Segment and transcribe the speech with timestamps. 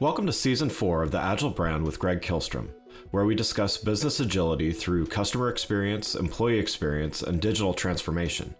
[0.00, 2.70] Welcome to Season 4 of the Agile Brand with Greg Kihlstrom,
[3.10, 8.54] where we discuss business agility through customer experience, employee experience, and digital transformation.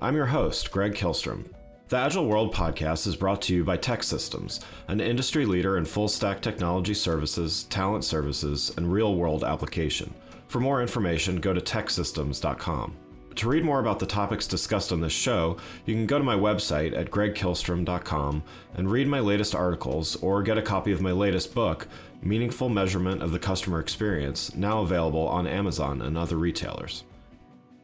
[0.00, 1.50] I'm your host, Greg Kihlstrom.
[1.88, 6.06] The Agile World podcast is brought to you by TEKsystems, an industry leader in full
[6.06, 10.14] stack technology services, talent services, and real world application.
[10.46, 12.96] For more information, go to teksystems.com.
[13.36, 16.34] To read more about the topics discussed on this show, you can go to my
[16.34, 18.42] website at gregkihlstrom.com
[18.74, 21.86] and read my latest articles or get a copy of my latest book,
[22.22, 27.04] Meaningful Measurement of the Customer Experience, now available on Amazon and other retailers.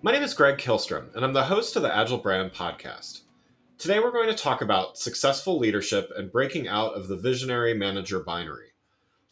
[0.00, 3.20] My name is Greg Kihlstrom, and I'm the host of the Agile Brand podcast.
[3.76, 8.20] Today we're going to talk about successful leadership and breaking out of the visionary manager
[8.20, 8.68] binary.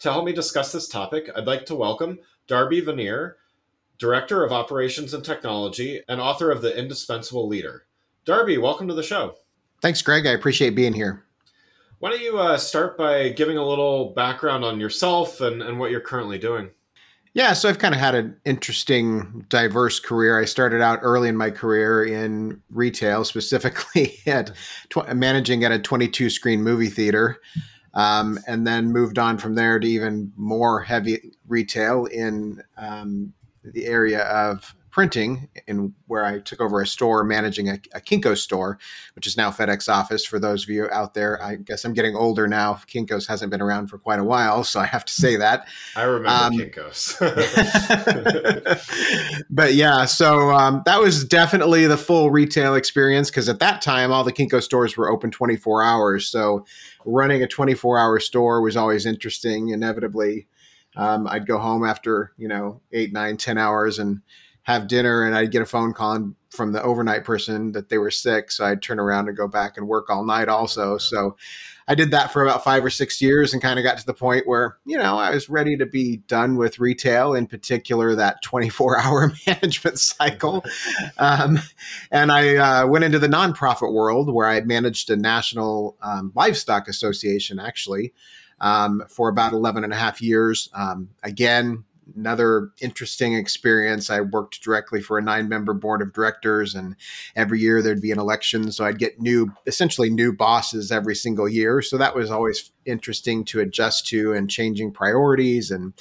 [0.01, 3.37] To help me discuss this topic, I'd like to welcome Darby Vannier,
[4.01, 7.85] Director of Operations and Technology, and author of The Indispensable Leader.
[8.25, 9.35] Darby, welcome to the show.
[9.83, 10.27] Thanks, Greg.
[10.27, 11.23] I appreciate being here.
[11.99, 15.91] Why don't you uh, start by giving a little background on yourself and, and what
[15.91, 16.71] you're currently doing?
[17.35, 20.41] Yeah, so I've kind of had an interesting, diverse career.
[20.41, 24.51] I started out early in my career in retail, specifically at
[24.89, 27.39] tw- managing at a 22 screen movie theater,
[27.93, 33.87] um, and then moved on from there to even more heavy retail in um, the
[33.87, 38.79] area of printing and where I took over a store managing a, a, Kinko store,
[39.15, 40.25] which is now FedEx office.
[40.25, 42.75] For those of you out there, I guess I'm getting older now.
[42.75, 45.67] Kinko's hasn't been around for quite a while, so I have to say that.
[45.95, 47.17] I remember um, Kinko's.
[49.51, 54.13] but yeah, so um, that was definitely the full retail experience because at that time,
[54.13, 56.27] all the Kinko stores were open 24 hours.
[56.27, 56.65] So
[57.05, 59.69] running a 24 hour store was always interesting.
[59.69, 60.49] Inevitably,
[60.97, 64.23] um, I'd go home after you know eight, nine, ten hours and
[64.63, 68.11] have dinner, and I'd get a phone call from the overnight person that they were
[68.11, 68.51] sick.
[68.51, 70.99] So I'd turn around and go back and work all night also.
[70.99, 71.37] So
[71.87, 74.15] I did that for about five or six years and kind of got to the
[74.15, 78.43] point where, you know, I was ready to be done with retail, in particular that
[78.43, 80.65] 24 hour management cycle.
[81.19, 81.61] Um,
[82.11, 86.89] and I uh, went into the nonprofit world where I managed a national um, livestock
[86.89, 88.13] association, actually
[88.61, 90.69] um, for about 11 and a half years.
[90.75, 91.85] Um, again,
[92.17, 94.11] another interesting experience.
[94.11, 96.97] I worked directly for a nine member board of directors, and
[97.37, 98.73] every year there'd be an election.
[98.73, 101.83] So I'd get new, essentially new bosses every single year.
[101.83, 105.71] So that was always interesting to adjust to and changing priorities.
[105.71, 105.93] And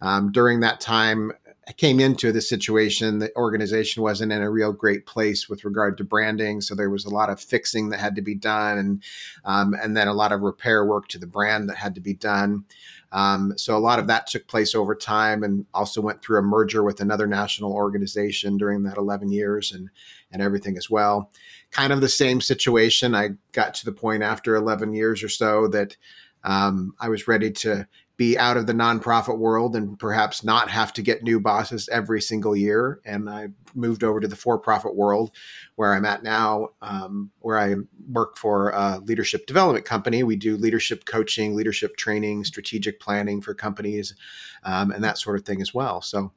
[0.00, 1.32] um, during that time,
[1.76, 6.04] came into the situation, the organization wasn't in a real great place with regard to
[6.04, 6.60] branding.
[6.60, 9.02] So there was a lot of fixing that had to be done, and
[9.44, 12.14] um, and then a lot of repair work to the brand that had to be
[12.14, 12.64] done.
[13.12, 16.42] Um, so a lot of that took place over time, and also went through a
[16.42, 19.88] merger with another national organization during that 11 years, and
[20.32, 21.30] and everything as well.
[21.70, 23.14] Kind of the same situation.
[23.14, 25.96] I got to the point after 11 years or so that
[26.42, 27.86] um, I was ready to
[28.22, 32.20] be out of the nonprofit world and perhaps not have to get new bosses every
[32.20, 33.00] single year.
[33.04, 35.32] And I moved over to the for profit world
[35.74, 37.74] where I'm at now, um, where I
[38.08, 40.22] work for a leadership development company.
[40.22, 44.14] We do leadership coaching, leadership training, strategic planning for companies,
[44.62, 46.00] um, and that sort of thing as well.
[46.00, 46.32] So,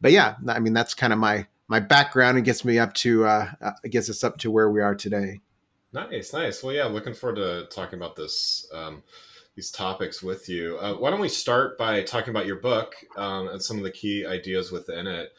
[0.00, 3.26] but yeah, I mean, that's kind of my my background and gets me up to
[3.26, 5.38] uh, uh, gets us up to where we are today.
[5.92, 6.64] Nice, nice.
[6.64, 8.68] Well, yeah, looking forward to talking about this.
[8.74, 9.04] Um,
[9.58, 10.78] these topics with you.
[10.78, 13.90] Uh, why don't we start by talking about your book um, and some of the
[13.90, 15.32] key ideas within it?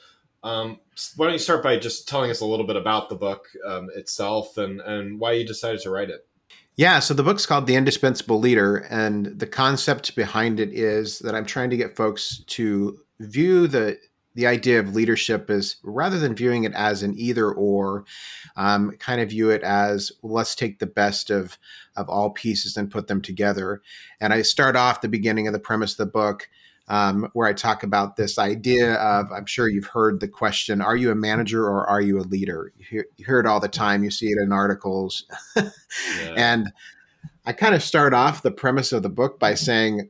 [0.44, 0.82] Um,
[1.16, 3.88] why don't you start by just telling us a little bit about the book um,
[3.96, 6.28] itself and, and why you decided to write it?
[6.76, 11.34] Yeah, so the book's called The Indispensable Leader, and the concept behind it is that
[11.34, 13.98] I'm trying to get folks to view the
[14.36, 18.06] the idea of leadership is rather than viewing it as an either or,
[18.56, 21.58] um, kind of view it as let's take the best of
[21.96, 23.82] of all pieces and put them together.
[24.22, 26.50] And I start off the beginning of the premise of the book.
[26.88, 30.96] Um, where I talk about this idea of, I'm sure you've heard the question, are
[30.96, 32.74] you a manager or are you a leader?
[32.78, 34.04] You hear, you hear it all the time.
[34.04, 35.26] You see it in articles.
[35.56, 35.70] yeah.
[36.36, 36.72] And
[37.46, 40.10] I kind of start off the premise of the book by saying,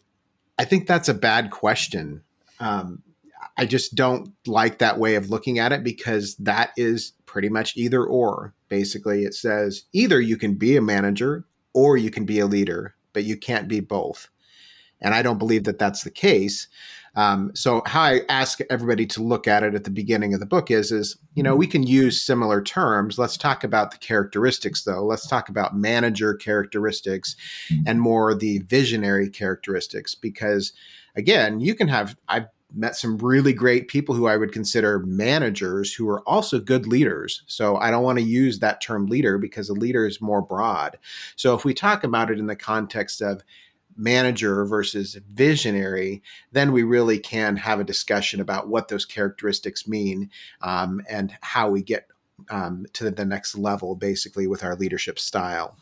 [0.58, 2.22] I think that's a bad question.
[2.60, 3.02] Um,
[3.60, 7.76] I just don't like that way of looking at it because that is pretty much
[7.76, 8.54] either or.
[8.70, 12.96] Basically, it says either you can be a manager or you can be a leader,
[13.12, 14.30] but you can't be both.
[15.02, 16.70] And I don't believe that that's the case.
[17.18, 20.46] Um, so how I ask everybody to look at it at the beginning of the
[20.46, 23.20] book is, is you know, we can use similar terms.
[23.20, 25.04] Let's talk about the characteristics, though.
[25.04, 27.36] Let's talk about manager characteristics
[27.86, 30.72] and more the visionary characteristics, because
[31.18, 32.16] again, you can have.
[32.30, 36.86] I've met some really great people who I would consider managers who are also good
[36.86, 37.44] leaders.
[37.48, 40.98] So I don't want to use that term leader because a leader is more broad.
[41.36, 43.44] So if we talk about it in the context of
[43.98, 46.22] manager versus visionary,
[46.52, 50.30] then we really can have a discussion about what those characteristics mean
[50.62, 52.08] um, and how we get
[52.50, 55.76] um, to the next level, basically, with our leadership style.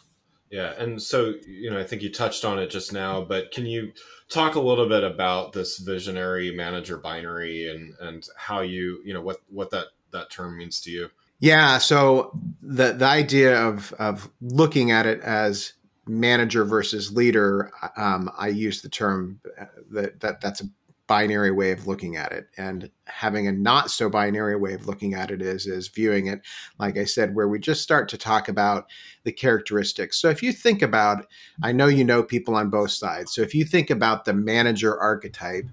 [0.50, 3.66] Yeah, and so you know, I think you touched on it just now, but can
[3.66, 3.92] you
[4.30, 9.22] talk a little bit about this visionary manager binary and and how you you know
[9.22, 11.10] what what that that term means to you?
[11.40, 15.74] Yeah, so the the idea of of looking at it as
[16.08, 20.66] manager versus leader, um, I use the term uh, that, that that's a
[21.08, 25.14] binary way of looking at it and having a not so binary way of looking
[25.14, 26.42] at it is is viewing it
[26.80, 28.88] like i said where we just start to talk about
[29.24, 31.26] the characteristics so if you think about
[31.64, 35.00] i know you know people on both sides so if you think about the manager
[35.00, 35.66] archetype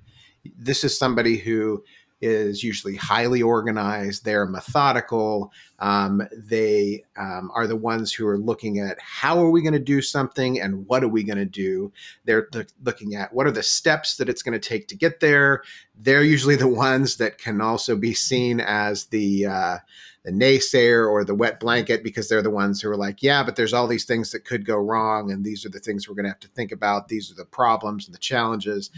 [0.57, 1.83] this is somebody who
[2.25, 4.25] is usually highly organized.
[4.25, 5.53] They're methodical.
[5.85, 9.79] Um, they um, are the ones who are looking at how are we going to
[9.79, 11.93] do something and what are we going to do.
[12.25, 15.21] They're th- looking at what are the steps that it's going to take to get
[15.21, 15.63] there.
[15.95, 19.79] They're usually the ones that can also be seen as the uh,
[20.25, 23.57] the naysayer or the wet blanket because they're the ones who are like, yeah, but
[23.57, 26.25] there's all these things that could go wrong, and these are the things we're going
[26.25, 27.09] to have to think about.
[27.09, 28.91] These are the problems and the challenges.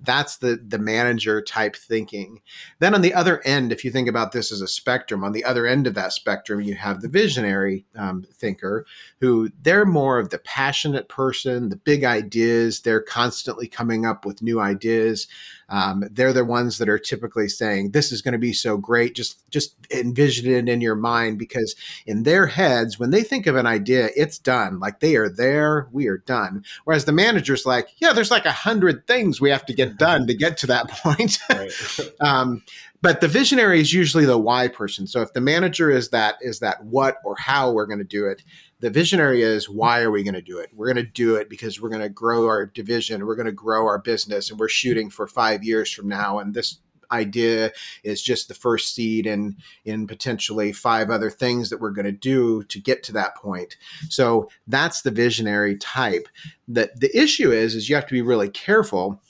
[0.00, 2.40] That's the the manager type thinking.
[2.78, 5.44] Then on the other end, if you think about this as a spectrum, on the
[5.44, 6.29] other end of that spectrum,
[6.60, 8.86] you have the visionary um, thinker,
[9.20, 12.80] who they're more of the passionate person, the big ideas.
[12.80, 15.28] They're constantly coming up with new ideas.
[15.70, 19.14] Um, they're the ones that are typically saying, "This is going to be so great."
[19.14, 23.54] Just just envision it in your mind because in their heads, when they think of
[23.56, 24.80] an idea, it's done.
[24.80, 26.64] Like they are there, we are done.
[26.84, 30.26] Whereas the manager's like, "Yeah, there's like a hundred things we have to get done
[30.26, 31.38] to get to that point."
[32.20, 32.62] um,
[33.02, 35.06] but the visionary is usually the why person.
[35.06, 38.26] So if the manager is that is that what or how we're going to do
[38.26, 38.42] it,
[38.80, 40.70] the visionary is why are we going to do it?
[40.74, 43.52] We're going to do it because we're going to grow our division, we're going to
[43.52, 46.38] grow our business, and we're shooting for five years from now.
[46.38, 46.78] And this
[47.12, 47.72] idea
[48.04, 52.12] is just the first seed in in potentially five other things that we're going to
[52.12, 53.76] do to get to that point.
[54.08, 56.28] So that's the visionary type.
[56.68, 59.20] That the issue is is you have to be really careful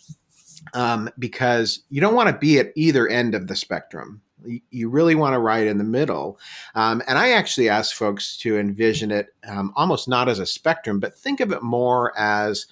[0.74, 4.22] um, because you don't want to be at either end of the spectrum
[4.70, 6.38] you really want to ride in the middle.
[6.74, 11.00] Um, and I actually ask folks to envision it um, almost not as a spectrum,
[11.00, 12.66] but think of it more as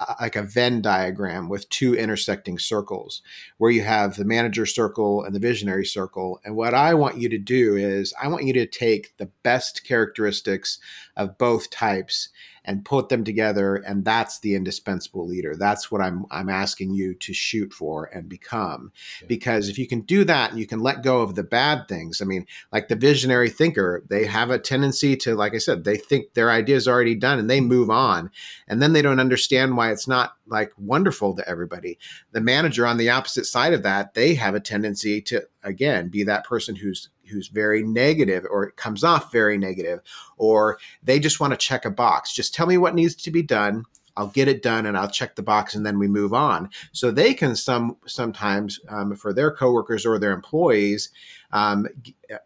[0.00, 3.20] uh, like a Venn diagram with two intersecting circles
[3.56, 6.40] where you have the manager circle and the visionary circle.
[6.44, 9.84] And what I want you to do is I want you to take the best
[9.84, 10.78] characteristics
[11.18, 12.30] of both types
[12.64, 15.56] and put them together and that's the indispensable leader.
[15.56, 18.92] That's what i'm i'm asking you to shoot for and become.
[19.20, 19.26] Yeah.
[19.28, 22.20] because if you can do that and you can let go of the bad things
[22.22, 25.96] i mean like the visionary thinker they have a tendency to like i said they
[25.96, 28.30] think their idea is already done and they move on.
[28.66, 31.98] And then they don't understand why it's not like wonderful to everybody.
[32.32, 36.22] The manager on the opposite side of that they have a tendency to again be
[36.24, 40.00] that person who's who's very negative or it comes off very negative
[40.36, 43.42] or they just want to check a box just tell me what needs to be
[43.42, 43.84] done
[44.18, 46.70] I'll get it done and I'll check the box and then we move on.
[46.90, 51.10] So they can some sometimes um, for their coworkers or their employees,
[51.52, 51.86] um,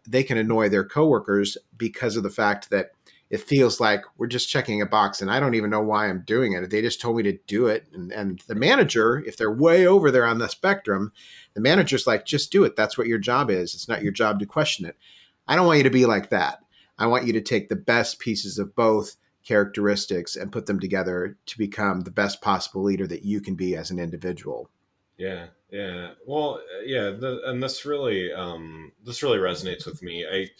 [0.07, 2.91] they can annoy their coworkers because of the fact that
[3.33, 6.21] it feels like we're just checking a box and I don't even know why I'm
[6.21, 6.69] doing it.
[6.69, 7.87] They just told me to do it.
[7.91, 11.11] And, and the manager, if they're way over there on the spectrum,
[11.55, 12.75] the manager's like, just do it.
[12.75, 13.73] That's what your job is.
[13.73, 14.97] It's not your job to question it.
[15.47, 16.59] I don't want you to be like that.
[16.99, 21.35] I want you to take the best pieces of both characteristics and put them together
[21.47, 24.69] to become the best possible leader that you can be as an individual.
[25.17, 26.11] Yeah, yeah.
[26.27, 30.23] Well, yeah, the, and this really, um, this really resonates with me.
[30.23, 30.51] I,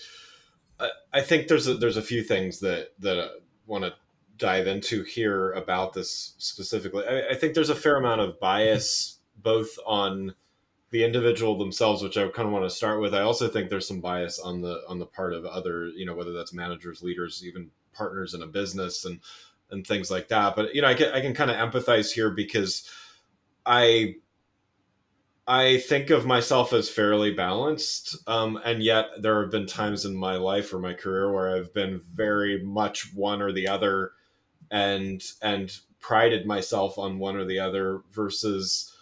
[0.80, 3.28] I, I think there's a, there's a few things that that I
[3.66, 3.94] want to
[4.38, 7.06] dive into here about this specifically.
[7.08, 9.42] I, I think there's a fair amount of bias mm-hmm.
[9.42, 10.36] both on
[10.92, 13.16] the individual themselves, which I kind of want to start with.
[13.16, 16.16] I also think there's some bias on the on the part of other, you know,
[16.16, 19.20] whether that's managers, leaders, even partners in a business, and
[19.72, 20.56] and things like that.
[20.56, 22.88] But you know, I can I can kind of empathize here because
[23.66, 24.18] I
[25.46, 30.16] I think of myself as fairly balanced, um, and yet there have been times in
[30.16, 34.14] my life or my career where I've been very much one or the other,
[34.72, 38.96] and and prided myself on one or the other versus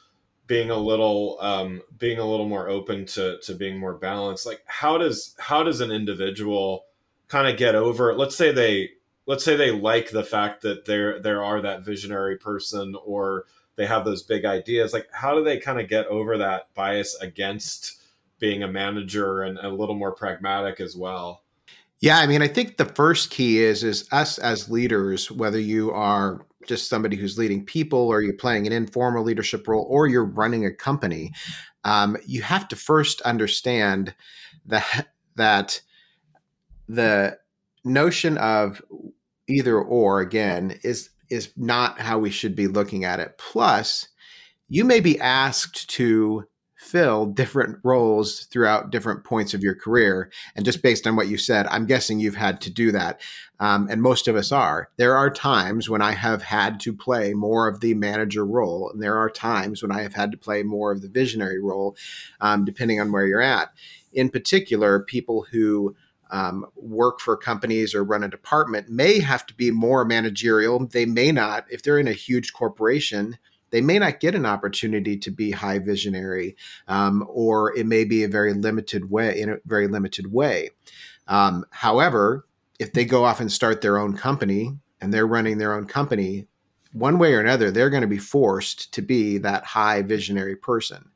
[0.47, 4.45] being a little um, being a little more open to to being more balanced.
[4.45, 6.85] Like how does how does an individual
[7.27, 8.89] kind of get over let's say they
[9.25, 13.85] let's say they like the fact that there there are that visionary person or they
[13.85, 18.01] have those big ideas like how do they kind of get over that bias against
[18.39, 21.43] being a manager and a little more pragmatic as well?
[21.99, 25.91] Yeah, I mean, I think the first key is is us as leaders, whether you
[25.91, 30.25] are just somebody who's leading people or you're playing an informal leadership role or you're
[30.25, 31.31] running a company
[31.83, 34.13] um, you have to first understand
[34.65, 35.81] that that
[36.87, 37.37] the
[37.83, 38.81] notion of
[39.47, 44.09] either or again is is not how we should be looking at it plus
[44.67, 46.45] you may be asked to
[46.81, 50.31] fill different roles throughout different points of your career.
[50.55, 53.21] And just based on what you said, I'm guessing you've had to do that.
[53.59, 54.89] Um, and most of us are.
[54.97, 59.01] There are times when I have had to play more of the manager role, and
[59.01, 61.95] there are times when I have had to play more of the visionary role,
[62.39, 63.69] um, depending on where you're at.
[64.11, 65.95] In particular, people who
[66.31, 70.87] um, work for companies or run a department may have to be more managerial.
[70.87, 73.37] They may not, if they're in a huge corporation,
[73.69, 76.55] they may not get an opportunity to be high visionary,
[76.87, 80.69] um, or it may be a very limited way in a very limited way.
[81.27, 82.45] Um, however,
[82.79, 86.47] if they go off and start their own company and they're running their own company,
[86.93, 91.09] one way or another, they're going to be forced to be that high visionary person.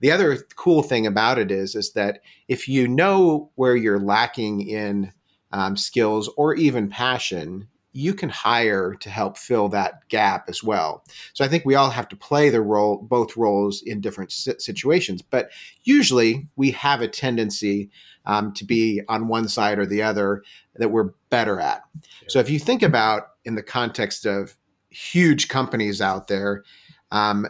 [0.00, 4.66] The other cool thing about it is, is that if you know where you're lacking
[4.66, 5.12] in
[5.52, 11.04] um, skills or even passion, you can hire to help fill that gap as well.
[11.32, 15.22] So I think we all have to play the role, both roles in different situations.
[15.22, 15.50] But
[15.82, 17.90] usually we have a tendency
[18.26, 20.42] um, to be on one side or the other
[20.76, 21.82] that we're better at.
[21.94, 22.28] Yeah.
[22.28, 24.56] So if you think about in the context of
[24.90, 26.64] huge companies out there,
[27.10, 27.46] um,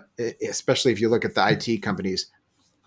[0.49, 2.31] especially if you look at the IT companies,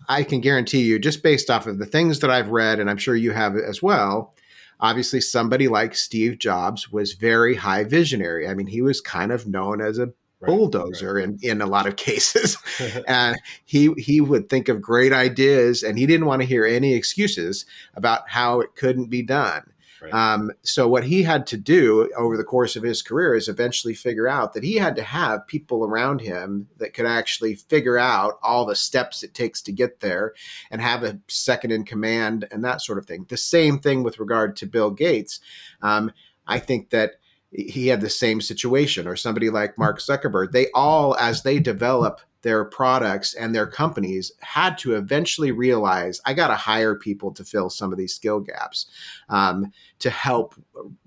[0.08, 2.96] I can guarantee you, just based off of the things that I've read, and I'm
[2.96, 4.34] sure you have as well,
[4.80, 8.48] obviously somebody like Steve Jobs was very high visionary.
[8.48, 11.38] I mean, he was kind of known as a bulldozer right, right.
[11.42, 12.56] in, in a lot of cases.
[13.08, 16.94] and he he would think of great ideas and he didn't want to hear any
[16.94, 17.64] excuses
[17.94, 19.71] about how it couldn't be done.
[20.02, 20.12] Right.
[20.12, 23.94] Um, so what he had to do over the course of his career is eventually
[23.94, 28.38] figure out that he had to have people around him that could actually figure out
[28.42, 30.34] all the steps it takes to get there
[30.72, 33.26] and have a second in command and that sort of thing.
[33.28, 35.38] The same thing with regard to Bill Gates.
[35.82, 36.10] Um,
[36.48, 37.12] I think that
[37.52, 40.50] he had the same situation or somebody like Mark Zuckerberg.
[40.50, 46.34] They all, as they develop their products and their companies had to eventually realize I
[46.34, 48.86] got to hire people to fill some of these skill gaps
[49.28, 50.54] um, to help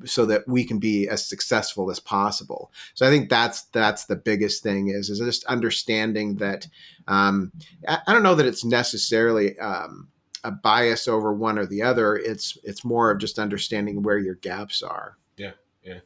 [0.06, 2.72] so that we can be as successful as possible.
[2.94, 6.68] So I think that's that's the biggest thing is is just understanding that
[7.08, 7.52] um,
[7.88, 10.08] I, I, don't know that it's necessarily um,
[10.44, 12.16] a bias over one or the other.
[12.16, 15.18] It's it's more of just understanding where your gaps are.
[15.38, 15.52] Yeah,
[15.84, 16.00] yeah.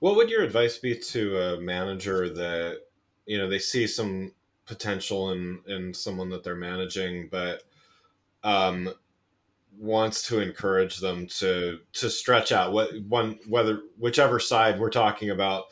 [0.00, 2.80] What would your advice be to a manager that
[3.26, 4.32] you know they see some
[4.66, 7.62] potential in in someone that they're managing, but
[8.44, 8.92] um,
[9.78, 15.30] wants to encourage them to to stretch out what one whether whichever side we're talking
[15.30, 15.64] about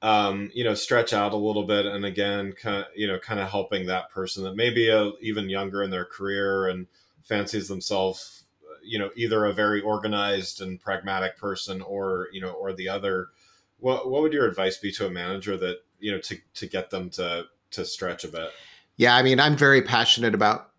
[0.00, 3.40] um, you know stretch out a little bit and again kind of you know kind
[3.40, 6.86] of helping that person that may be a, even younger in their career and
[7.22, 8.42] fancies themselves
[8.82, 13.28] you know either a very organized and pragmatic person or you know or the other.
[13.78, 16.90] What what would your advice be to a manager that you know to to get
[16.90, 18.50] them to to stretch a bit
[18.96, 20.72] yeah i mean i'm very passionate about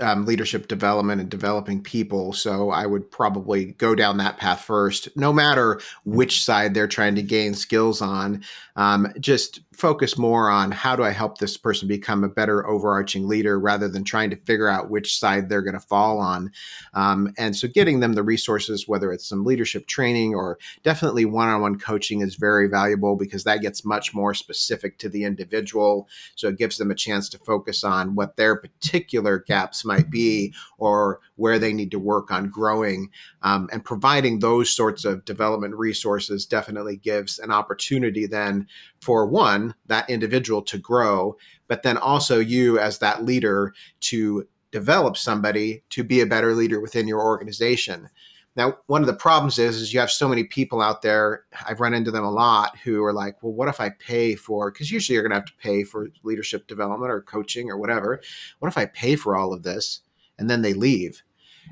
[0.00, 2.32] um, leadership development and developing people.
[2.32, 7.14] So I would probably go down that path first, no matter which side they're trying
[7.14, 8.42] to gain skills on.
[8.76, 13.26] Um, just focus more on how do I help this person become a better overarching
[13.26, 16.52] leader rather than trying to figure out which side they're going to fall on.
[16.92, 21.48] Um, and so getting them the resources, whether it's some leadership training or definitely one
[21.48, 26.06] on one coaching, is very valuable because that gets much more specific to the individual.
[26.36, 30.52] So it gives them a chance to focus on what their particular gaps might be
[30.76, 33.10] or where they need to work on growing.
[33.42, 38.66] Um, and providing those sorts of development resources definitely gives an opportunity then
[39.00, 41.36] for one, that individual to grow,
[41.68, 46.80] but then also you as that leader to develop somebody to be a better leader
[46.80, 48.08] within your organization.
[48.56, 51.44] Now, one of the problems is, is you have so many people out there.
[51.66, 54.70] I've run into them a lot who are like, "Well, what if I pay for?"
[54.70, 58.20] Because usually you're going to have to pay for leadership development or coaching or whatever.
[58.58, 60.00] What if I pay for all of this
[60.36, 61.22] and then they leave?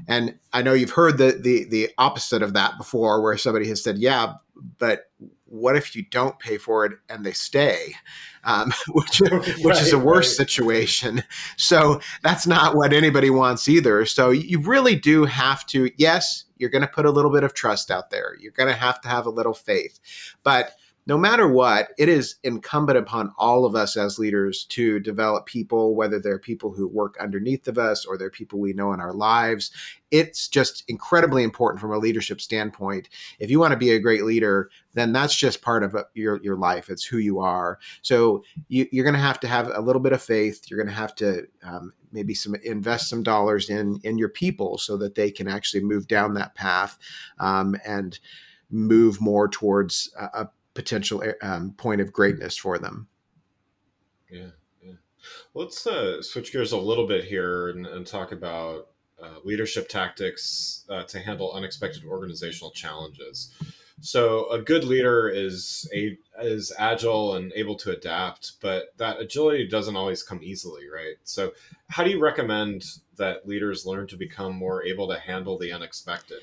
[0.07, 3.83] And I know you've heard the the the opposite of that before, where somebody has
[3.83, 4.35] said, "Yeah,
[4.79, 5.11] but
[5.49, 7.95] what if you don't pay for it and they stay?
[8.45, 10.47] Um, which, which right, is a worse right.
[10.47, 11.23] situation.
[11.57, 14.05] So that's not what anybody wants either.
[14.07, 17.55] So you really do have to yes you're going to put a little bit of
[17.55, 18.35] trust out there.
[18.41, 19.99] You're going to have to have a little faith.
[20.43, 20.73] But
[21.09, 25.95] no matter what, it is incumbent upon all of us as leaders to develop people,
[25.95, 29.15] whether they're people who work underneath of us or they're people we know in our
[29.15, 29.71] lives.
[30.11, 33.09] It's just incredibly important from a leadership standpoint.
[33.39, 36.43] If you want to be a great leader, then that's just part of uh, your,
[36.43, 36.91] your life.
[36.91, 37.79] It's who you are.
[38.03, 40.65] So you, are going to have to have a little bit of faith.
[40.69, 44.77] You're going to have to um, maybe some invest some dollars in in your people
[44.77, 46.99] so that they can actually move down that path
[47.39, 48.19] um, and
[48.71, 53.09] move more towards a, a potential um, point of greatness for them.
[54.31, 54.93] Yeah, yeah.
[55.53, 58.87] Let's uh, switch gears a little bit here and, and talk about
[59.21, 63.53] uh, leadership tactics uh, to handle unexpected organizational challenges.
[64.01, 69.67] So, a good leader is a is agile and able to adapt, but that agility
[69.67, 71.17] doesn't always come easily, right?
[71.25, 71.55] So,
[71.89, 72.85] how do you recommend
[73.17, 76.39] that leaders learn to become more able to handle the unexpected?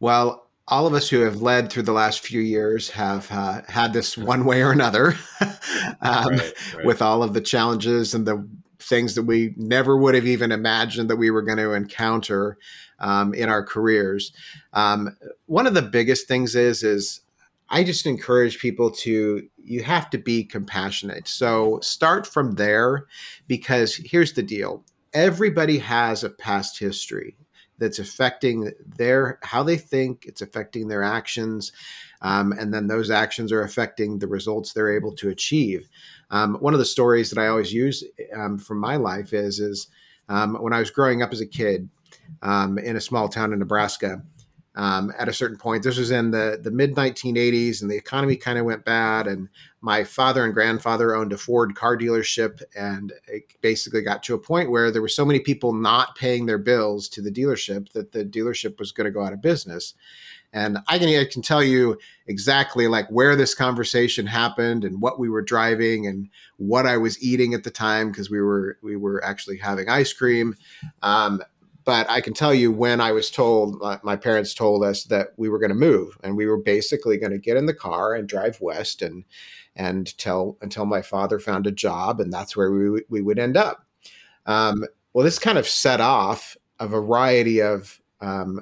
[0.00, 3.92] Well, all of us who have led through the last few years have uh, had
[3.92, 5.14] this one way or another
[6.00, 6.86] um, right, right.
[6.86, 8.48] with all of the challenges and the
[8.78, 12.56] things that we never would have even imagined that we were going to encounter
[13.00, 14.32] um, in our careers.
[14.72, 15.14] Um,
[15.44, 17.20] one of the biggest things is is
[17.68, 21.28] I just encourage people to you have to be compassionate.
[21.28, 23.04] So start from there
[23.46, 24.86] because here's the deal.
[25.12, 27.36] Everybody has a past history
[27.82, 31.72] that's affecting their how they think it's affecting their actions
[32.22, 35.88] um, and then those actions are affecting the results they're able to achieve.
[36.30, 39.88] Um, one of the stories that i always use um, from my life is is
[40.28, 41.88] um, when i was growing up as a kid
[42.40, 44.22] um, in a small town in nebraska
[44.74, 45.82] um, at a certain point.
[45.82, 49.26] This was in the, the mid 1980s, and the economy kind of went bad.
[49.26, 49.48] And
[49.80, 54.38] my father and grandfather owned a Ford car dealership, and it basically got to a
[54.38, 58.12] point where there were so many people not paying their bills to the dealership that
[58.12, 59.94] the dealership was going to go out of business.
[60.54, 65.18] And I can, I can tell you exactly like where this conversation happened and what
[65.18, 68.96] we were driving and what I was eating at the time because we were we
[68.96, 70.54] were actually having ice cream.
[71.00, 71.42] Um,
[71.84, 75.28] but I can tell you when I was told, my, my parents told us that
[75.36, 78.14] we were going to move, and we were basically going to get in the car
[78.14, 79.24] and drive west, and
[79.74, 83.56] and tell until my father found a job, and that's where we we would end
[83.56, 83.86] up.
[84.46, 88.60] Um, well, this kind of set off a variety of um,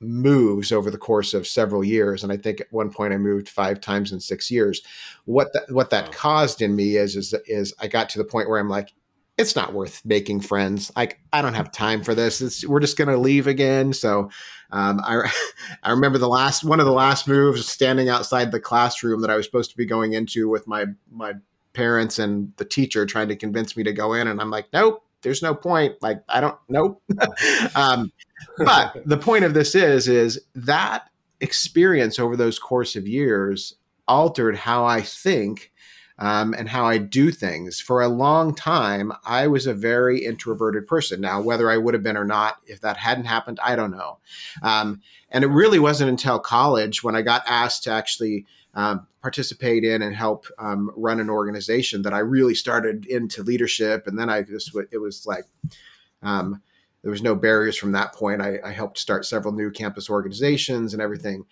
[0.00, 3.48] moves over the course of several years, and I think at one point I moved
[3.48, 4.82] five times in six years.
[5.24, 8.48] What that what that caused in me is is is I got to the point
[8.48, 8.92] where I'm like,
[9.36, 10.92] it's not worth making friends.
[10.94, 12.40] Like I don't have time for this.
[12.40, 13.92] It's, we're just to leave again.
[13.92, 14.30] So
[14.70, 15.30] um, I
[15.82, 19.36] I remember the last one of the last moves standing outside the classroom that I
[19.36, 21.34] was supposed to be going into with my my
[21.72, 25.02] parents and the teacher trying to convince me to go in, and I'm like, nope.
[25.22, 25.94] There's no point.
[26.02, 26.58] Like I don't.
[26.68, 27.02] Nope.
[27.74, 28.12] um,
[28.58, 31.08] but the point of this is is that
[31.40, 33.74] experience over those course of years
[34.06, 35.72] altered how I think
[36.18, 37.80] um, and how I do things.
[37.80, 41.20] For a long time, I was a very introverted person.
[41.20, 44.18] Now, whether I would have been or not, if that hadn't happened, I don't know.
[44.62, 45.00] Um,
[45.30, 50.02] and it really wasn't until college when I got asked to actually um, participate in
[50.02, 54.06] and help um, run an organization that I really started into leadership.
[54.06, 55.44] And then I just, it was like,
[56.22, 56.60] um,
[57.02, 58.40] there was no barriers from that point.
[58.40, 61.44] I, I, helped start several new campus organizations and everything.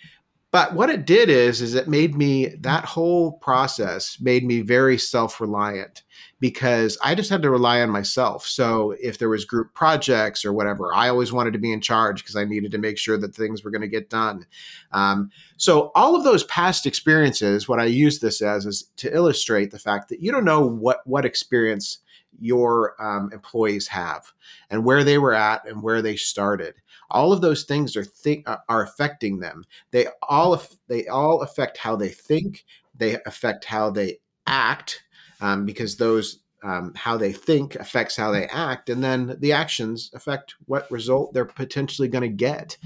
[0.52, 4.98] But what it did is, is it made me that whole process made me very
[4.98, 6.02] self-reliant
[6.40, 8.46] because I just had to rely on myself.
[8.46, 12.22] So if there was group projects or whatever, I always wanted to be in charge
[12.22, 14.44] because I needed to make sure that things were going to get done.
[14.92, 19.70] Um, so all of those past experiences, what I use this as is to illustrate
[19.70, 21.98] the fact that you don't know what what experience
[22.40, 24.32] your um, employees have
[24.68, 26.74] and where they were at and where they started
[27.12, 28.06] all of those things are
[28.46, 32.64] uh, are affecting them they all they all affect how they think
[32.96, 35.02] they affect how they act
[35.40, 40.10] um, because those um, how they think affects how they act, and then the actions
[40.14, 42.76] affect what result they're potentially going to get.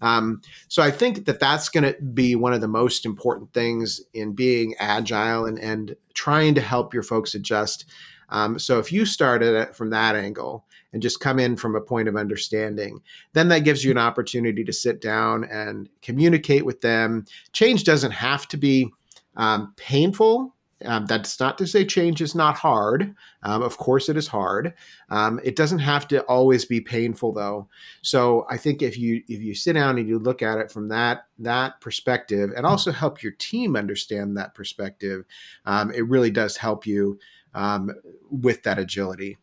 [0.00, 4.00] Um, so I think that that's going to be one of the most important things
[4.14, 7.84] in being agile and, and trying to help your folks adjust.
[8.30, 11.80] Um, so if you started it from that angle, and just come in from a
[11.80, 13.00] point of understanding.
[13.32, 17.24] Then that gives you an opportunity to sit down and communicate with them.
[17.52, 18.92] Change doesn't have to be
[19.36, 20.54] um, painful.
[20.84, 23.14] Um, that's not to say change is not hard.
[23.42, 24.74] Um, of course, it is hard.
[25.08, 27.66] Um, it doesn't have to always be painful, though.
[28.02, 30.88] So I think if you if you sit down and you look at it from
[30.88, 35.24] that that perspective, and also help your team understand that perspective,
[35.64, 37.18] um, it really does help you
[37.54, 37.90] um,
[38.30, 39.38] with that agility.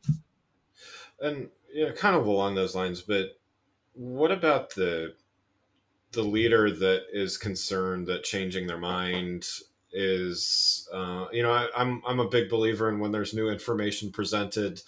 [1.24, 3.40] And you know, kind of along those lines, but
[3.94, 5.16] what about the
[6.12, 9.48] the leader that is concerned that changing their mind
[9.92, 13.50] is uh, you know I, am I'm, I'm a big believer in when there's new
[13.50, 14.82] information presented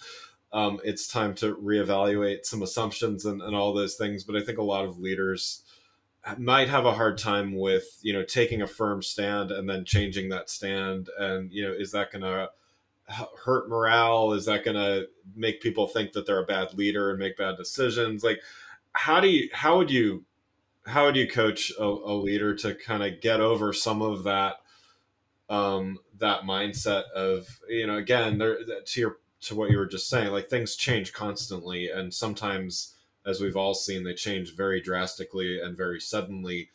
[0.52, 4.24] um, it's time to reevaluate some assumptions and, and all those things.
[4.24, 5.62] But i think a lot of leaders
[6.38, 10.28] might have a hard time with you know taking a firm stand and then changing
[10.30, 11.08] that stand.
[11.18, 12.50] And you know is that going to
[13.08, 14.32] hurt morale?
[14.32, 17.56] Is that going to make people think that they're a bad leader and make bad
[17.56, 18.24] decisions?
[18.24, 18.40] Like
[18.92, 20.24] how do you how would you
[20.86, 24.56] how would you coach a, a leader to kind of get over some of that
[25.48, 30.08] um that mindset of you know again there to your to what you were just
[30.08, 35.60] saying like things change constantly and sometimes as we've all seen they change very drastically
[35.60, 36.70] and very suddenly.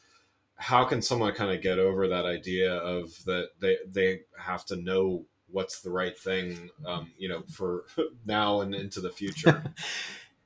[0.55, 4.75] How can someone kind of get over that idea of that they they have to
[4.75, 7.85] know what's the right thing um, you know for
[8.25, 9.63] now and into the future.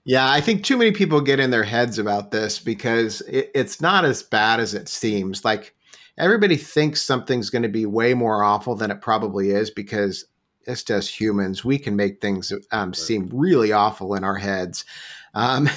[0.07, 3.81] Yeah i think too many people get in their heads about this because it, it's
[3.81, 5.43] not as bad as it seems.
[5.43, 5.75] Like
[6.15, 10.25] everybody thinks something's going to be way more awful than it probably is because
[10.65, 11.63] just as humans.
[11.63, 12.95] We can make things um, right.
[12.95, 14.85] seem really awful in our heads.
[15.33, 15.69] Um,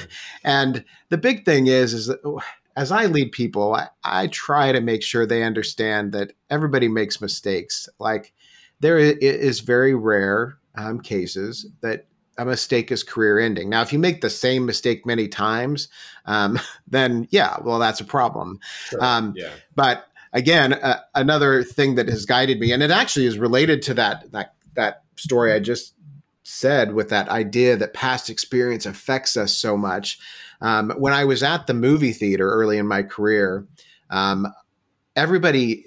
[0.44, 2.40] and the big thing is is that oh,
[2.76, 7.20] as I lead people, I, I, try to make sure they understand that everybody makes
[7.20, 7.88] mistakes.
[7.98, 8.32] Like
[8.80, 12.06] there is very rare um, cases that
[12.38, 13.68] a mistake is career ending.
[13.68, 15.88] Now, if you make the same mistake many times,
[16.26, 18.60] um, then yeah, well, that's a problem.
[18.86, 19.04] Sure.
[19.04, 19.50] Um, yeah.
[19.74, 23.94] But again, uh, another thing that has guided me, and it actually is related to
[23.94, 25.94] that that that story I just
[26.44, 30.18] said with that idea that past experience affects us so much.
[30.60, 33.66] Um, when I was at the movie theater early in my career,
[34.10, 34.46] um,
[35.14, 35.84] everybody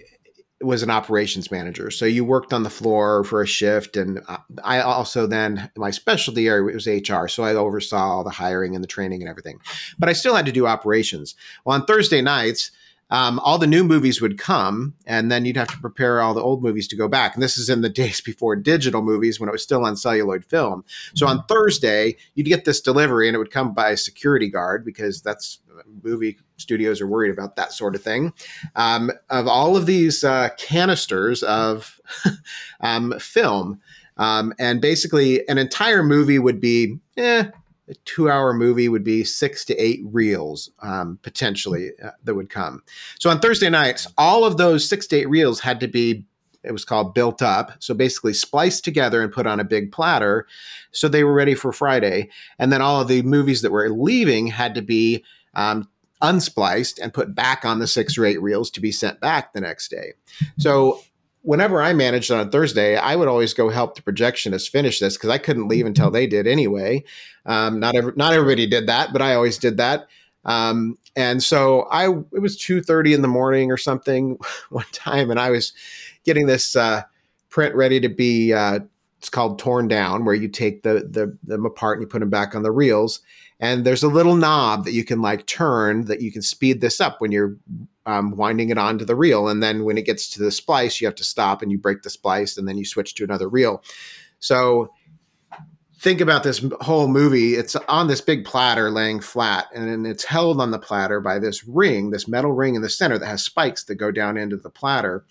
[0.62, 1.92] was an operations manager.
[1.92, 3.98] So you worked on the floor for a shift.
[3.98, 4.22] And
[4.64, 7.28] I also then, my specialty area was HR.
[7.28, 9.60] So I oversaw all the hiring and the training and everything.
[9.98, 11.36] But I still had to do operations.
[11.66, 12.72] Well, on Thursday nights,
[13.12, 16.42] um, all the new movies would come, and then you'd have to prepare all the
[16.42, 17.36] old movies to go back.
[17.36, 20.46] And this is in the days before digital movies when it was still on celluloid
[20.46, 20.84] film.
[21.14, 24.84] So on Thursday, you'd get this delivery, and it would come by a security guard
[24.86, 25.60] because that's
[26.04, 28.34] movie studios are worried about that sort of thing.
[28.76, 32.00] Um, of all of these uh, canisters of
[32.80, 33.82] um, film.
[34.18, 37.46] Um, and basically, an entire movie would be eh,
[37.92, 42.50] a two hour movie would be six to eight reels um, potentially uh, that would
[42.50, 42.82] come.
[43.20, 46.26] So on Thursday nights, all of those six to eight reels had to be,
[46.64, 47.74] it was called built up.
[47.80, 50.48] So basically spliced together and put on a big platter.
[50.92, 52.30] So they were ready for Friday.
[52.58, 55.24] And then all of the movies that were leaving had to be
[55.54, 55.88] um,
[56.22, 59.62] unspliced and put back on the six or eight reels to be sent back the
[59.62, 60.14] next day.
[60.58, 61.02] So
[61.44, 65.18] whenever I managed on a Thursday, I would always go help the projectionist finish this
[65.18, 67.04] because I couldn't leave until they did anyway.
[67.46, 70.08] Um, not every, not everybody did that, but I always did that.
[70.46, 75.30] Um, and so I it was two thirty in the morning or something one time,
[75.30, 75.74] and I was
[76.24, 77.04] getting this uh,
[77.50, 78.54] print ready to be.
[78.54, 78.80] Uh,
[79.20, 82.32] it's called torn down, where you take the, the them apart and you put them
[82.32, 83.20] back on the reels.
[83.60, 87.00] And there's a little knob that you can like turn that you can speed this
[87.00, 87.56] up when you're
[88.06, 89.48] um, winding it onto the reel.
[89.48, 92.02] And then when it gets to the splice, you have to stop and you break
[92.02, 93.84] the splice and then you switch to another reel.
[94.40, 94.92] So
[96.02, 97.54] think about this whole movie.
[97.54, 101.64] It's on this big platter laying flat, and it's held on the platter by this
[101.64, 104.72] ring, this metal ring in the center that has spikes that go down into the
[104.72, 105.24] platter.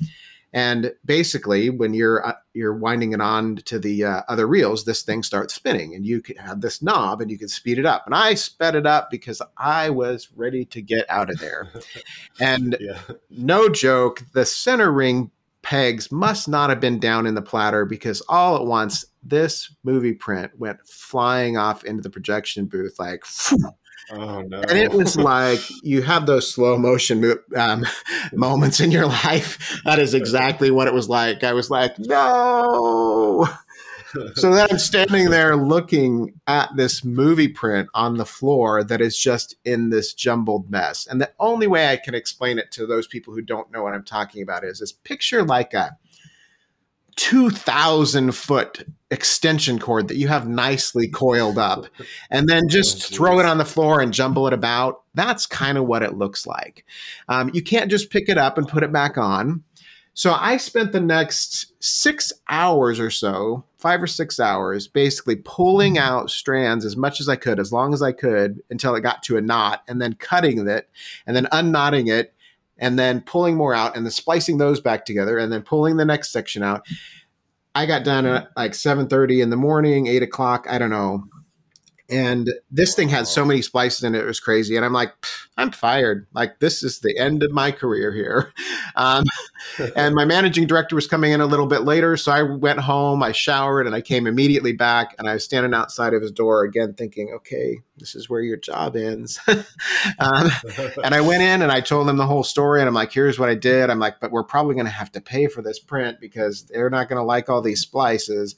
[0.53, 5.03] And basically, when you're uh, you're winding it on to the uh, other reels, this
[5.03, 8.05] thing starts spinning, and you can have this knob, and you can speed it up.
[8.07, 11.71] And I sped it up because I was ready to get out of there.
[12.41, 13.01] and yeah.
[13.31, 15.31] no joke, the center ring
[15.63, 20.15] pegs must not have been down in the platter because all at once this movie
[20.15, 23.25] print went flying off into the projection booth like.
[24.11, 24.61] Oh no!
[24.61, 27.87] And it was like you have those slow motion um,
[28.33, 29.81] moments in your life.
[29.85, 31.45] That is exactly what it was like.
[31.45, 33.49] I was like, no.
[34.35, 39.17] so then I'm standing there looking at this movie print on the floor that is
[39.17, 41.07] just in this jumbled mess.
[41.07, 43.95] And the only way I can explain it to those people who don't know what
[43.95, 45.97] I'm talking about is this picture like a
[47.21, 51.85] 2,000 foot extension cord that you have nicely coiled up
[52.31, 55.03] and then just oh, throw it on the floor and jumble it about.
[55.13, 56.87] That's kind of what it looks like.
[57.29, 59.63] Um, you can't just pick it up and put it back on.
[60.15, 65.99] So I spent the next six hours or so, five or six hours, basically pulling
[65.99, 69.23] out strands as much as I could, as long as I could, until it got
[69.25, 70.89] to a knot, and then cutting it,
[71.27, 72.33] and then unknotting it,
[72.81, 76.05] and then pulling more out, and then splicing those back together, and then pulling the
[76.05, 76.85] next section out.
[77.75, 80.67] I got done at like seven thirty in the morning, eight o'clock.
[80.69, 81.25] I don't know.
[82.11, 84.77] And this thing had so many splices in it, it was crazy.
[84.77, 85.13] And I'm like,
[85.57, 86.27] I'm fired.
[86.33, 88.53] Like, this is the end of my career here.
[88.97, 89.25] Um,
[89.97, 92.17] and my managing director was coming in a little bit later.
[92.17, 95.15] So I went home, I showered, and I came immediately back.
[95.19, 98.57] And I was standing outside of his door again, thinking, okay, this is where your
[98.57, 99.39] job ends.
[99.49, 100.51] um,
[101.05, 102.81] and I went in and I told him the whole story.
[102.81, 103.91] And I'm like, here's what I did.
[103.91, 106.91] I'm like, but we're probably going to have to pay for this print because they're
[106.91, 108.57] not going to like all these splices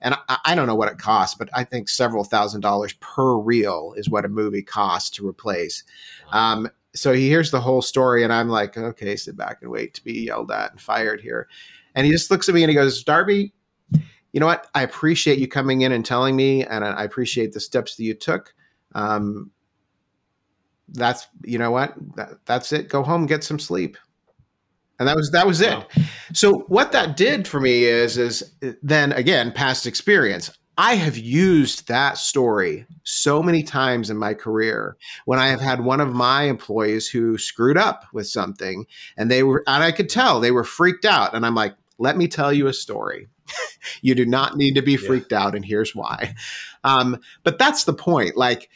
[0.00, 3.36] and I, I, don't know what it costs, but I think several thousand dollars per
[3.36, 5.84] reel is what a movie costs to replace.
[6.32, 9.94] Um, so he hears the whole story, and I'm like, okay, sit back and wait
[9.94, 11.48] to be yelled at and fired here.
[11.94, 13.52] And he just looks at me and he goes, Darby,
[14.32, 14.68] you know what?
[14.74, 18.14] I appreciate you coming in and telling me, and I appreciate the steps that you
[18.14, 18.52] took.
[18.94, 19.50] Um,
[20.88, 21.94] that's you know what?
[22.16, 22.88] That, that's it.
[22.88, 23.96] Go home, get some sleep
[24.98, 25.70] and that was that was it.
[25.70, 25.86] Wow.
[26.32, 30.50] So what that did for me is is then again past experience.
[30.76, 35.84] I have used that story so many times in my career when I have had
[35.84, 40.08] one of my employees who screwed up with something and they were and I could
[40.08, 43.28] tell they were freaked out and I'm like, "Let me tell you a story."
[44.02, 45.44] you do not need to be freaked yeah.
[45.44, 46.34] out and here's why.
[46.82, 48.36] Um, but that's the point.
[48.36, 48.70] Like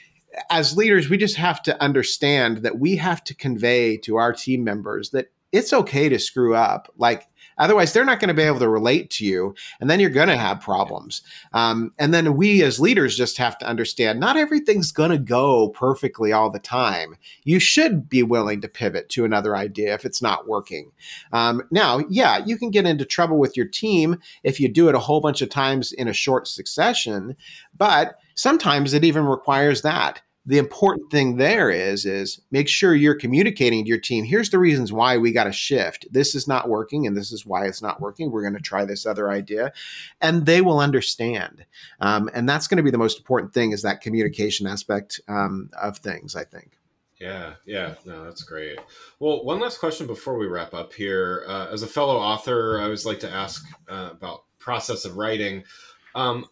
[0.50, 4.64] as leaders, we just have to understand that we have to convey to our team
[4.64, 6.92] members that it's okay to screw up.
[6.96, 10.10] Like, otherwise, they're not going to be able to relate to you, and then you're
[10.10, 11.22] going to have problems.
[11.52, 15.70] Um, and then we as leaders just have to understand not everything's going to go
[15.70, 17.16] perfectly all the time.
[17.44, 20.92] You should be willing to pivot to another idea if it's not working.
[21.32, 24.94] Um, now, yeah, you can get into trouble with your team if you do it
[24.94, 27.36] a whole bunch of times in a short succession,
[27.76, 33.14] but sometimes it even requires that the important thing there is is make sure you're
[33.14, 36.68] communicating to your team here's the reasons why we got to shift this is not
[36.68, 39.70] working and this is why it's not working we're going to try this other idea
[40.22, 41.66] and they will understand
[42.00, 45.68] um, and that's going to be the most important thing is that communication aspect um,
[45.80, 46.78] of things i think
[47.20, 48.78] yeah, yeah, no, that's great.
[49.18, 51.44] Well, one last question before we wrap up here.
[51.48, 55.64] Uh, as a fellow author, I always like to ask uh, about process of writing.
[56.14, 56.46] Um,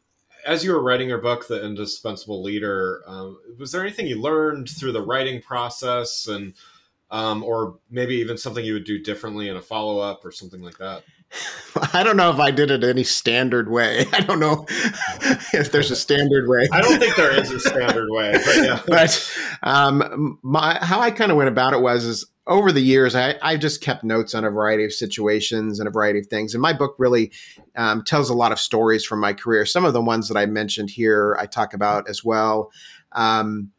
[0.46, 4.68] as you were writing your book, The Indispensable Leader, um, was there anything you learned
[4.68, 6.54] through the writing process, and
[7.10, 10.62] um, or maybe even something you would do differently in a follow up or something
[10.62, 11.02] like that?
[11.92, 14.06] I don't know if I did it any standard way.
[14.12, 14.64] I don't know
[15.52, 16.68] if there's a standard way.
[16.72, 18.80] I don't think there is a standard way, but yeah.
[18.86, 23.14] but um, my how I kind of went about it was is over the years,
[23.14, 26.54] I, I just kept notes on a variety of situations and a variety of things.
[26.54, 27.32] And my book really
[27.76, 29.66] um, tells a lot of stories from my career.
[29.66, 32.70] Some of the ones that I mentioned here, I talk about as well.
[33.12, 33.72] Um,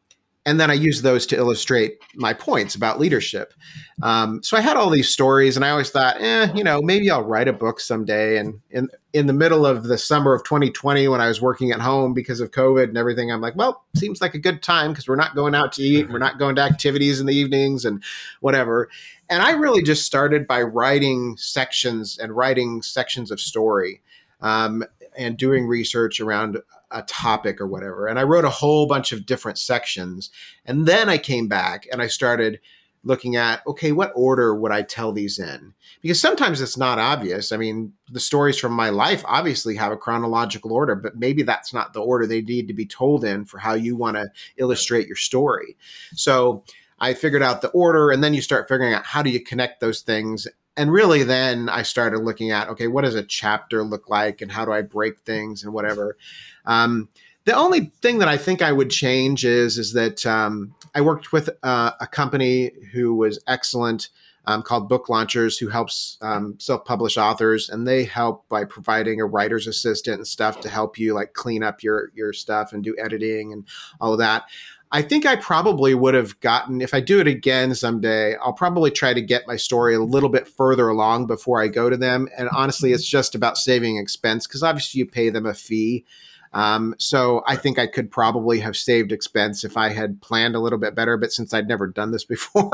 [0.48, 3.54] and then I use those to illustrate my points about leadership.
[4.02, 7.12] Um, so I had all these stories, and I always thought, eh, you know, maybe
[7.12, 8.38] I'll write a book someday.
[8.38, 11.82] And in in the middle of the summer of 2020, when I was working at
[11.82, 15.06] home because of COVID and everything, I'm like, well, seems like a good time because
[15.06, 18.02] we're not going out to eat, we're not going to activities in the evenings, and
[18.40, 18.88] whatever.
[19.30, 24.02] And I really just started by writing sections and writing sections of story.
[24.40, 24.86] Um,
[25.18, 26.60] and doing research around
[26.92, 28.08] a topic or whatever.
[28.08, 30.30] And I wrote a whole bunch of different sections.
[30.66, 32.60] And then I came back and I started
[33.04, 35.74] looking at okay, what order would I tell these in?
[36.02, 37.52] Because sometimes it's not obvious.
[37.52, 41.74] I mean, the stories from my life obviously have a chronological order, but maybe that's
[41.74, 45.08] not the order they need to be told in for how you want to illustrate
[45.08, 45.78] your story.
[46.16, 46.64] So
[47.00, 49.80] I figured out the order, and then you start figuring out how do you connect
[49.80, 54.10] those things and really then i started looking at okay what does a chapter look
[54.10, 56.18] like and how do i break things and whatever?
[56.66, 57.10] Um,
[57.46, 61.32] the only thing that i think i would change is is that um, i worked
[61.32, 64.10] with uh, a company who was excellent
[64.48, 69.26] um, called book launchers who helps um, self-published authors and they help by providing a
[69.26, 72.96] writer's assistant and stuff to help you like clean up your your stuff and do
[72.98, 73.66] editing and
[74.00, 74.46] all of that
[74.92, 78.90] I think I probably would have gotten, if I do it again someday, I'll probably
[78.90, 82.30] try to get my story a little bit further along before I go to them.
[82.38, 82.96] And honestly, mm-hmm.
[82.96, 86.06] it's just about saving expense because obviously you pay them a fee.
[86.54, 90.60] Um, so I think I could probably have saved expense if I had planned a
[90.60, 91.18] little bit better.
[91.18, 92.72] But since I'd never done this before,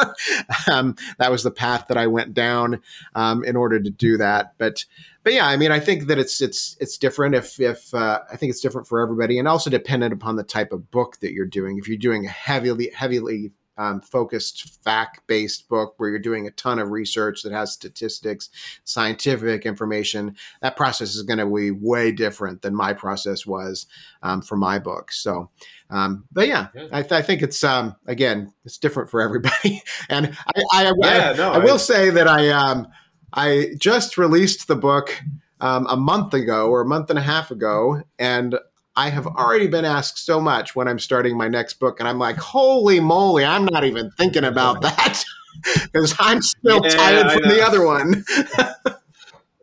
[0.72, 2.82] um, that was the path that I went down
[3.16, 4.54] um, in order to do that.
[4.58, 4.86] But
[5.24, 7.36] but yeah, I mean, I think that it's it's it's different.
[7.36, 10.74] If if uh, I think it's different for everybody, and also dependent upon the type
[10.74, 11.78] of book that you're doing.
[11.78, 16.52] If you're doing a heavily heavily um, focused fact based book where you're doing a
[16.52, 18.50] ton of research that has statistics,
[18.84, 23.88] scientific information, that process is going to be way different than my process was
[24.22, 25.12] um, for my book.
[25.12, 25.50] So,
[25.90, 26.88] um, but yeah, yeah.
[26.92, 29.82] I, th- I, think it's um, again it's different for everybody.
[30.10, 32.88] and I I, yeah, I, no, I will say that I um,
[33.34, 35.20] I just released the book
[35.62, 38.58] um, a month ago or a month and a half ago, and
[38.96, 42.20] I have already been asked so much when I'm starting my next book, and I'm
[42.20, 45.24] like, holy moly, I'm not even thinking about that
[45.92, 48.24] because I'm still yeah, tired from the other one.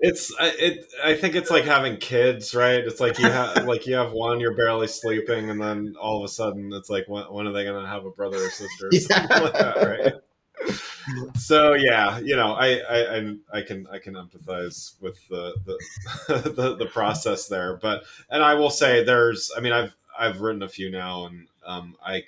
[0.00, 0.86] it's it.
[1.04, 2.80] I think it's like having kids, right?
[2.80, 6.24] It's like you have like you have one, you're barely sleeping, and then all of
[6.24, 8.86] a sudden, it's like when, when are they going to have a brother or sister?
[8.86, 9.40] Or yeah.
[9.40, 10.14] like that, right?
[11.36, 16.76] So yeah, you know, I, I I can I can empathize with the the, the
[16.76, 20.68] the process there, but and I will say there's I mean I've I've written a
[20.68, 22.24] few now, and um, I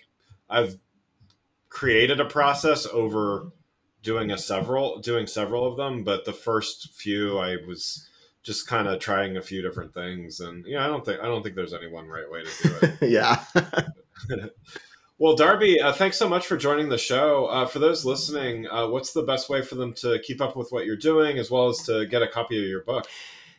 [0.48, 0.78] I've
[1.68, 3.50] created a process over
[4.02, 8.08] doing a several doing several of them, but the first few I was
[8.42, 11.42] just kind of trying a few different things, and yeah, I don't think I don't
[11.42, 13.02] think there's any one right way to do it.
[13.10, 13.44] yeah.
[15.22, 17.46] Well, Darby, uh, thanks so much for joining the show.
[17.46, 20.72] Uh, for those listening, uh, what's the best way for them to keep up with
[20.72, 23.06] what you're doing as well as to get a copy of your book?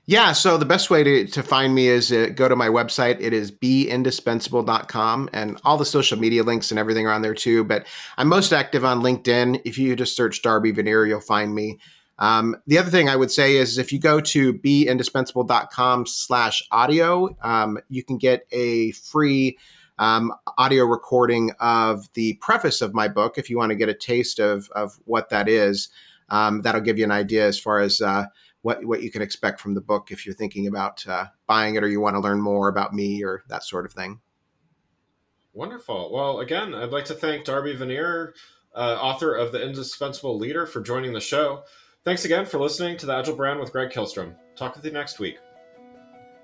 [0.05, 3.21] Yeah, so the best way to, to find me is uh, go to my website.
[3.21, 7.63] It is beindispensable.com and all the social media links and everything are on there too.
[7.63, 9.61] But I'm most active on LinkedIn.
[9.63, 11.79] If you just search Darby Vannier, you'll find me.
[12.19, 17.37] Um, the other thing I would say is if you go to beindispensable.com slash audio,
[17.41, 19.57] um, you can get a free
[19.99, 23.93] um, audio recording of the preface of my book if you want to get a
[23.93, 25.89] taste of, of what that is.
[26.29, 28.25] Um, that'll give you an idea as far as uh,
[28.61, 31.83] what, what you can expect from the book if you're thinking about uh, buying it
[31.83, 34.19] or you want to learn more about me or that sort of thing.
[35.53, 36.11] Wonderful.
[36.11, 38.33] Well, again, I'd like to thank Darby Vannier,
[38.73, 41.63] uh, author of The Indispensable Leader, for joining the show.
[42.03, 44.35] Thanks again for listening to the Agile Brand with Greg Kihlstrom.
[44.55, 45.37] Talk with you next week.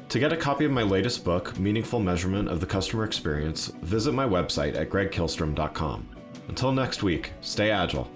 [0.09, 4.13] To get a copy of my latest book, Meaningful Measurement of the Customer Experience, visit
[4.13, 6.09] my website at gregkihlstrom.com.
[6.47, 8.09] Until next week, stay agile.